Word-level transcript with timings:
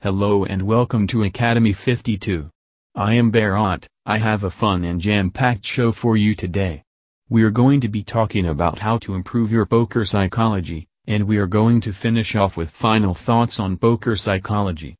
Hello 0.00 0.44
and 0.44 0.62
welcome 0.62 1.08
to 1.08 1.24
Academy 1.24 1.72
52. 1.72 2.48
I 2.94 3.14
am 3.14 3.32
Barot, 3.32 3.84
I 4.06 4.18
have 4.18 4.44
a 4.44 4.50
fun 4.50 4.84
and 4.84 5.00
jam-packed 5.00 5.66
show 5.66 5.90
for 5.90 6.16
you 6.16 6.36
today. 6.36 6.84
We're 7.28 7.50
going 7.50 7.80
to 7.80 7.88
be 7.88 8.04
talking 8.04 8.46
about 8.46 8.78
how 8.78 8.98
to 8.98 9.16
improve 9.16 9.50
your 9.50 9.66
poker 9.66 10.04
psychology, 10.04 10.86
and 11.08 11.24
we 11.24 11.38
are 11.38 11.48
going 11.48 11.80
to 11.80 11.92
finish 11.92 12.36
off 12.36 12.56
with 12.56 12.70
final 12.70 13.12
thoughts 13.12 13.58
on 13.58 13.76
poker 13.76 14.14
psychology. 14.14 14.94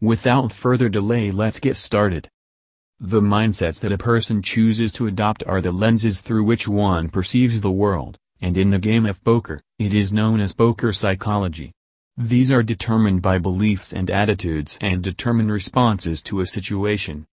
Without 0.00 0.52
further 0.52 0.88
delay 0.88 1.32
let's 1.32 1.58
get 1.58 1.74
started. 1.74 2.28
The 3.00 3.20
mindsets 3.20 3.80
that 3.80 3.90
a 3.90 3.98
person 3.98 4.42
chooses 4.42 4.92
to 4.92 5.08
adopt 5.08 5.42
are 5.48 5.60
the 5.60 5.72
lenses 5.72 6.20
through 6.20 6.44
which 6.44 6.68
one 6.68 7.08
perceives 7.08 7.62
the 7.62 7.72
world, 7.72 8.16
and 8.40 8.56
in 8.56 8.70
the 8.70 8.78
game 8.78 9.06
of 9.06 9.24
poker, 9.24 9.60
it 9.80 9.92
is 9.92 10.12
known 10.12 10.38
as 10.38 10.52
poker 10.52 10.92
psychology. 10.92 11.72
These 12.22 12.50
are 12.50 12.62
determined 12.62 13.22
by 13.22 13.38
beliefs 13.38 13.94
and 13.94 14.10
attitudes 14.10 14.76
and 14.82 15.02
determine 15.02 15.50
responses 15.50 16.22
to 16.24 16.40
a 16.40 16.46
situation. 16.46 17.26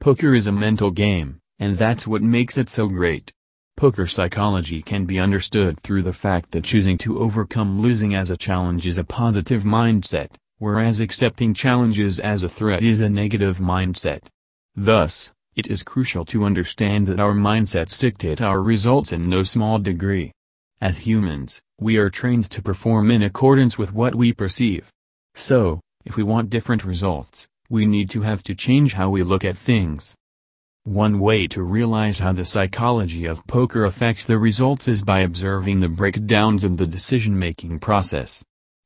Poker 0.00 0.34
is 0.34 0.46
a 0.46 0.52
mental 0.52 0.90
game, 0.90 1.40
and 1.58 1.76
that's 1.76 2.06
what 2.06 2.22
makes 2.22 2.56
it 2.56 2.70
so 2.70 2.88
great. 2.88 3.34
Poker 3.76 4.06
psychology 4.06 4.80
can 4.80 5.04
be 5.04 5.20
understood 5.20 5.78
through 5.78 6.04
the 6.04 6.14
fact 6.14 6.52
that 6.52 6.64
choosing 6.64 6.96
to 6.98 7.18
overcome 7.18 7.82
losing 7.82 8.14
as 8.14 8.30
a 8.30 8.36
challenge 8.38 8.86
is 8.86 8.96
a 8.96 9.04
positive 9.04 9.62
mindset, 9.62 10.30
whereas 10.56 11.00
accepting 11.00 11.52
challenges 11.52 12.18
as 12.18 12.42
a 12.42 12.48
threat 12.48 12.82
is 12.82 13.00
a 13.00 13.10
negative 13.10 13.58
mindset. 13.58 14.22
Thus, 14.74 15.34
it 15.54 15.66
is 15.66 15.82
crucial 15.82 16.24
to 16.24 16.44
understand 16.44 17.06
that 17.08 17.20
our 17.20 17.34
mindsets 17.34 18.00
dictate 18.00 18.40
our 18.40 18.62
results 18.62 19.12
in 19.12 19.28
no 19.28 19.42
small 19.42 19.78
degree. 19.78 20.32
As 20.84 20.98
humans, 20.98 21.62
we 21.80 21.96
are 21.96 22.10
trained 22.10 22.50
to 22.50 22.60
perform 22.60 23.10
in 23.10 23.22
accordance 23.22 23.78
with 23.78 23.94
what 23.94 24.14
we 24.14 24.34
perceive. 24.34 24.92
So, 25.34 25.80
if 26.04 26.14
we 26.14 26.22
want 26.22 26.50
different 26.50 26.84
results, 26.84 27.48
we 27.70 27.86
need 27.86 28.10
to 28.10 28.20
have 28.20 28.42
to 28.42 28.54
change 28.54 28.92
how 28.92 29.08
we 29.08 29.22
look 29.22 29.46
at 29.46 29.56
things. 29.56 30.14
One 30.82 31.20
way 31.20 31.46
to 31.46 31.62
realize 31.62 32.18
how 32.18 32.34
the 32.34 32.44
psychology 32.44 33.24
of 33.24 33.46
poker 33.46 33.86
affects 33.86 34.26
the 34.26 34.38
results 34.38 34.86
is 34.86 35.02
by 35.02 35.20
observing 35.20 35.80
the 35.80 35.88
breakdowns 35.88 36.64
in 36.64 36.76
the 36.76 36.86
decision-making 36.86 37.78
process. 37.78 38.44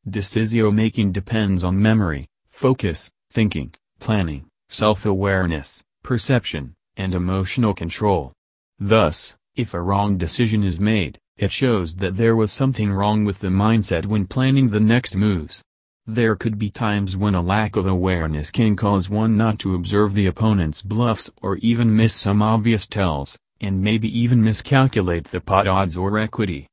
Decision-making 0.09 1.11
depends 1.11 1.65
on 1.65 1.83
memory, 1.83 2.29
focus, 2.49 3.11
thinking, 3.33 3.75
planning, 3.99 4.45
self-awareness, 4.69 5.83
perception, 6.05 6.77
and 6.97 7.13
emotional 7.13 7.75
control. 7.75 8.33
Thus, 8.79 9.35
if 9.57 9.75
a 9.75 9.83
wrong 9.83 10.17
decision 10.17 10.63
is 10.63 10.79
made, 10.79 11.19
it 11.39 11.53
shows 11.53 11.95
that 11.95 12.17
there 12.17 12.35
was 12.35 12.53
something 12.53 12.93
wrong 12.93 13.25
with 13.25 13.39
the 13.39 13.49
mindset 13.49 14.05
when 14.05 14.27
planning 14.27 14.69
the 14.69 14.81
next 14.81 15.15
moves. 15.15 15.63
There 16.05 16.35
could 16.35 16.59
be 16.59 16.71
times 16.71 17.17
when 17.17 17.35
a 17.35 17.41
lack 17.41 17.77
of 17.77 17.87
awareness 17.87 18.51
can 18.51 18.75
cause 18.75 19.09
one 19.09 19.37
not 19.37 19.59
to 19.61 19.75
observe 19.75 20.15
the 20.15 20.27
opponent's 20.27 20.83
bluffs 20.83 21.31
or 21.41 21.57
even 21.59 21.95
miss 21.95 22.15
some 22.15 22.43
obvious 22.43 22.87
tells, 22.87 23.39
and 23.61 23.83
maybe 23.83 24.09
even 24.19 24.43
miscalculate 24.43 25.25
the 25.25 25.41
pot 25.41 25.67
odds 25.67 25.97
or 25.97 26.19
equity. 26.19 26.67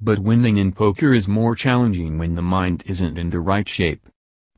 But 0.00 0.18
winning 0.18 0.58
in 0.58 0.72
poker 0.72 1.14
is 1.14 1.26
more 1.26 1.54
challenging 1.54 2.18
when 2.18 2.34
the 2.34 2.42
mind 2.42 2.82
isn't 2.86 3.16
in 3.16 3.30
the 3.30 3.40
right 3.40 3.68
shape. 3.68 4.06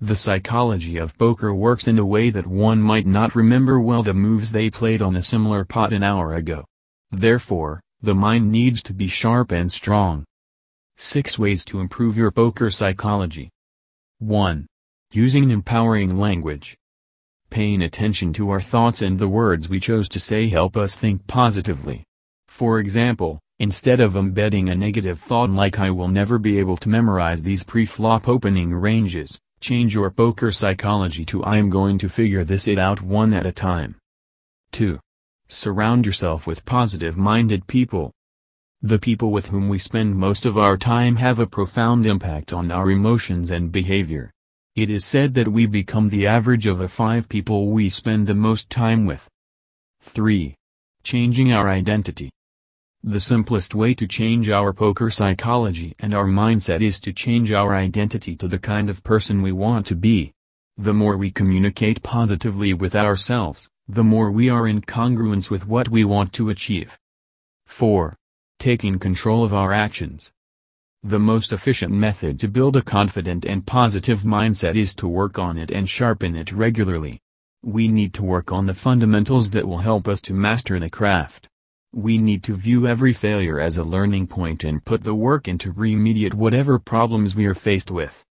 The 0.00 0.16
psychology 0.16 0.97
of 0.97 1.16
poker 1.19 1.55
works 1.55 1.86
in 1.86 1.98
a 1.98 2.05
way 2.05 2.31
that 2.31 2.47
one 2.47 2.81
might 2.81 3.06
not 3.06 3.36
remember 3.36 3.78
well 3.78 4.03
the 4.03 4.14
moves 4.14 4.50
they 4.50 4.70
played 4.70 5.03
on 5.03 5.16
a 5.16 5.22
similar 5.22 5.64
pot 5.64 5.92
an 5.92 6.03
hour 6.03 6.34
ago. 6.34 6.64
Therefore, 7.11 7.81
the 8.00 8.14
mind 8.14 8.52
needs 8.52 8.80
to 8.80 8.92
be 8.92 9.08
sharp 9.08 9.50
and 9.50 9.72
strong. 9.72 10.24
6 10.98 11.36
Ways 11.36 11.64
to 11.64 11.80
Improve 11.80 12.16
Your 12.16 12.30
Poker 12.30 12.70
Psychology 12.70 13.50
1. 14.20 14.66
Using 15.12 15.50
empowering 15.50 16.16
language. 16.16 16.76
Paying 17.50 17.82
attention 17.82 18.32
to 18.34 18.50
our 18.50 18.60
thoughts 18.60 19.02
and 19.02 19.19
the 19.19 19.26
words 19.26 19.69
we 19.69 19.80
chose 19.80 20.08
to 20.10 20.20
say 20.20 20.46
help 20.46 20.76
us 20.76 20.94
think 20.94 21.26
positively. 21.26 22.04
For 22.46 22.78
example, 22.78 23.41
instead 23.58 24.00
of 24.00 24.14
embedding 24.14 24.69
a 24.69 24.76
negative 24.76 25.19
thought 25.19 25.50
like 25.50 25.81
I 25.81 25.91
will 25.91 26.08
never 26.08 26.38
be 26.38 26.60
able 26.60 26.76
to 26.76 26.88
memorize 26.88 27.42
these 27.42 27.64
pre-flop 27.64 28.28
opening 28.28 28.72
ranges, 28.72 29.41
change 29.58 29.92
your 29.92 30.12
poker 30.12 30.53
psychology 30.53 31.25
to 31.26 31.42
I 31.42 31.56
am 31.56 31.69
going 31.69 31.98
to 31.98 32.08
figure 32.08 32.44
this 32.44 32.69
it 32.69 32.78
out 32.78 33.03
one 33.03 33.34
at 33.34 33.44
a 33.44 33.50
time. 33.50 33.97
2. 34.70 35.00
Surround 35.50 36.04
yourself 36.04 36.47
with 36.47 36.66
positive-minded 36.66 37.66
people. 37.66 38.12
The 38.82 38.98
people 38.98 39.31
with 39.32 39.48
whom 39.48 39.70
we 39.70 39.78
spend 39.78 40.14
most 40.14 40.44
of 40.44 40.59
our 40.59 40.76
time 40.76 41.16
have 41.16 41.38
a 41.38 41.47
profound 41.47 42.06
impact 42.06 42.53
on 42.53 42.70
our 42.70 42.91
emotions 42.91 43.50
and 43.50 43.72
behavior. 43.72 44.31
It 44.76 44.91
is 44.91 45.06
said 45.06 45.32
that 45.34 45.48
we 45.48 45.64
become 45.64 46.10
the 46.10 46.26
average 46.26 46.66
of 46.66 46.76
the 46.76 46.87
five 46.87 47.31
people 47.31 47.69
we 47.70 47.88
spend 47.88 48.26
the 48.26 48.34
most 48.34 48.69
time 48.69 49.06
with. 49.06 49.26
3. 50.03 50.54
Changing 51.03 51.50
our 51.54 51.70
identity. 51.70 52.31
The 53.03 53.19
simplest 53.19 53.75
way 53.75 53.94
to 53.94 54.06
change 54.06 54.50
our 54.50 54.75
poker 54.75 55.08
psychology 55.08 55.94
and 55.98 56.12
our 56.12 56.26
mindset 56.26 56.82
is 56.82 57.00
to 57.00 57.12
change 57.14 57.53
our 57.53 57.75
identity 57.75 58.37
to 58.37 58.48
the 58.48 58.58
kind 58.58 58.91
of 58.91 59.03
person 59.03 59.41
we 59.41 59.53
want 59.53 59.87
to 59.87 59.97
be. 59.97 60.31
The 60.76 60.92
more 60.92 61.16
we 61.16 61.31
communicate 61.31 62.03
positively 62.03 62.75
with 62.75 62.94
ourselves, 62.94 63.66
the 63.91 64.04
more 64.04 64.31
we 64.31 64.50
are 64.50 64.69
in 64.69 64.82
congruence 64.82 65.50
with 65.50 65.66
what 65.66 65.88
we 65.88 66.04
want 66.04 66.31
to 66.34 66.50
achieve. 66.50 66.99
4. 67.66 68.15
Taking 68.59 68.99
control 68.99 69.44
of 69.44 69.54
our 69.54 69.72
actions. 69.72 70.31
The 71.03 71.19
most 71.19 71.54
efficient 71.54 71.94
method 71.94 72.38
to 72.41 72.49
build 72.49 72.76
a 72.76 72.82
confident 72.82 73.47
and 73.47 73.65
positive 73.65 74.25
mindset 74.25 74.76
is 74.76 74.94
to 74.97 75.09
work 75.09 75.38
on 75.38 75.56
it 75.56 75.71
and 75.71 75.88
sharpen 75.88 76.37
it 76.37 76.53
regularly. 76.53 77.19
We 77.65 77.88
need 77.88 78.12
to 78.15 78.22
work 78.22 78.53
on 78.53 78.66
the 78.66 78.75
fundamentals 78.75 79.49
that 79.50 79.66
will 79.66 79.78
help 79.78 80.06
us 80.06 80.20
to 80.22 80.34
master 80.34 80.78
the 80.78 80.91
craft. 80.91 81.49
We 81.94 82.19
need 82.19 82.43
to 82.44 82.55
view 82.55 82.87
every 82.87 83.15
failure 83.15 83.59
as 83.59 83.78
a 83.78 83.84
learning 83.84 84.26
point 84.26 84.65
and 84.65 84.84
put 84.84 85.03
the 85.03 85.15
work 85.15 85.49
in 85.49 85.56
to 85.59 85.72
remediate 85.72 86.34
whatever 86.34 86.78
problems 86.78 87.34
we 87.34 87.47
are 87.47 87.55
faced 87.55 87.91
with. 87.91 88.22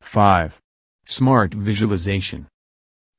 5. 0.00 0.58
Smart 1.04 1.52
Visualization 1.52 2.46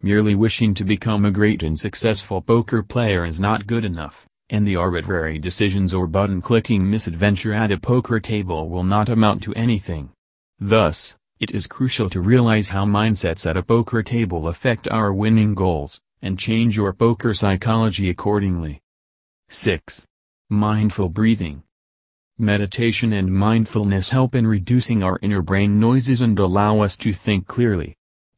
Merely 0.03 0.35
wishing 0.35 0.75
to 0.75 0.83
become 0.83 1.25
a 1.25 1.31
great 1.31 1.63
and 1.63 1.77
successful 1.77 2.39
poker 2.39 2.83
player 2.83 3.25
is 3.25 3.39
not 3.39 3.65
good 3.65 3.83
enough, 3.83 4.27
and 4.47 4.65
the 4.65 4.75
arbitrary 4.75 5.39
decisions 5.39 5.91
or 5.91 6.05
button-clicking 6.05 6.87
misadventure 6.87 7.51
at 7.51 7.71
a 7.71 7.79
poker 7.79 8.19
table 8.19 8.69
will 8.69 8.83
not 8.83 9.09
amount 9.09 9.41
to 9.43 9.55
anything. 9.55 10.11
Thus, 10.59 11.15
it 11.39 11.49
is 11.49 11.65
crucial 11.65 12.11
to 12.11 12.21
realize 12.21 12.69
how 12.69 12.85
mindsets 12.85 13.49
at 13.49 13.57
a 13.57 13.63
poker 13.63 14.03
table 14.03 14.47
affect 14.47 14.87
our 14.87 15.11
winning 15.11 15.55
goals, 15.55 15.99
and 16.21 16.37
change 16.37 16.77
your 16.77 16.93
poker 16.93 17.33
psychology 17.33 18.07
accordingly. 18.11 18.79
6. 19.49 20.05
Mindful 20.51 21.09
breathing. 21.09 21.63
Meditation 22.37 23.13
and 23.13 23.33
mindfulness 23.33 24.09
help 24.09 24.35
in 24.35 24.45
reducing 24.45 25.01
our 25.01 25.17
inner 25.23 25.41
brain 25.41 25.79
noises 25.79 26.21
and 26.21 26.37
allow 26.37 26.81
us 26.81 26.95
to 26.97 27.13
think 27.13 27.47
clearly. 27.47 27.96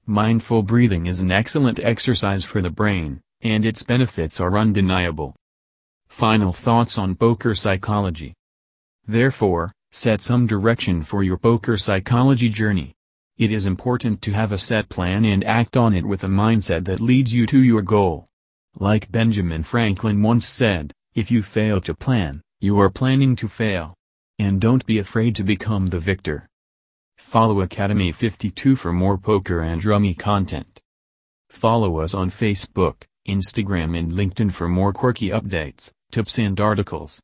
Mindful 0.10 0.64
breathing 0.64 1.06
is 1.06 1.20
an 1.20 1.32
excellent 1.32 1.80
exercise 1.80 2.44
for 2.44 2.64
the 2.64 2.72
brain, 2.72 3.22
and 3.42 3.64
its 3.64 3.84
benefits 3.84 4.40
are 4.40 4.58
undeniable. 4.58 5.36
Final 6.08 6.52
thoughts 6.52 6.98
on 6.98 7.14
poker 7.14 7.54
psychology. 7.54 8.34
Therefore, 9.06 9.72
set 9.92 10.22
some 10.22 10.48
direction 10.48 11.04
for 11.04 11.22
your 11.22 11.38
poker 11.38 11.78
psychology 11.78 12.50
journey. 12.50 12.96
It 13.38 13.52
is 13.52 13.68
important 13.68 14.24
to 14.24 14.32
have 14.32 14.52
a 14.52 14.58
set 14.58 14.90
plan 14.90 15.26
and 15.26 15.44
act 15.44 15.78
on 15.78 15.94
it 15.94 16.08
with 16.08 16.24
a 16.24 16.28
mindset 16.28 16.86
that 16.86 17.00
leads 17.00 17.32
you 17.32 17.46
to 17.46 17.62
your 17.62 17.84
goal. 17.84 18.26
Like 18.80 19.12
Benjamin 19.12 19.62
Franklin 19.62 20.24
once 20.24 20.48
said, 20.48 20.92
if 21.14 21.30
you 21.30 21.44
fail 21.44 21.80
to 21.82 21.94
plan, 21.94 22.42
you 22.60 22.80
are 22.80 22.90
planning 22.90 23.36
to 23.36 23.48
fail. 23.48 23.94
And 24.40 24.60
don't 24.60 24.88
be 24.88 24.98
afraid 24.98 25.36
to 25.36 25.44
become 25.44 25.86
the 25.86 26.00
victor. 26.00 26.49
Follow 27.20 27.62
Academy 27.62 28.12
52 28.12 28.76
for 28.76 28.92
more 28.92 29.18
poker 29.18 29.60
and 29.60 29.84
rummy 29.86 30.16
content. 30.16 30.80
Follow 31.50 32.00
us 32.00 32.16
on 32.16 32.32
Facebook, 32.32 33.04
Instagram 33.28 33.96
and 33.96 34.12
LinkedIn 34.12 34.52
for 34.52 34.68
more 34.68 34.94
quirky 34.94 35.30
updates, 35.30 35.92
tips 36.12 36.40
and 36.40 36.60
articles. 36.60 37.18